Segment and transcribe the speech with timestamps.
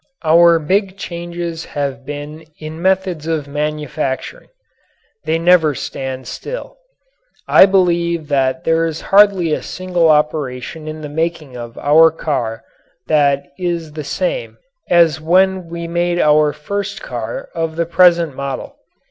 [0.23, 4.47] Our big changes have been in methods of manufacturing.
[5.25, 6.77] They never stand still.
[7.47, 12.63] I believe that there is hardly a single operation in the making of our car
[13.05, 14.57] that is the same
[14.89, 18.77] as when we made our first car of the present model.